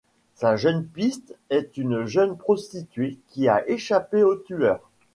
Sa 0.33 0.57
seule 0.57 0.83
piste 0.83 1.35
est 1.51 1.77
une 1.77 2.05
jeune 2.07 2.35
prostituée 2.35 3.19
qui 3.27 3.47
a 3.47 3.63
échappé 3.69 4.23
au 4.23 4.35
tueur. 4.35 4.89